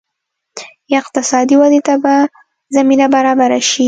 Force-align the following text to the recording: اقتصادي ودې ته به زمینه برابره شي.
اقتصادي 0.99 1.55
ودې 1.57 1.81
ته 1.87 1.93
به 2.03 2.15
زمینه 2.75 3.05
برابره 3.15 3.59
شي. 3.69 3.79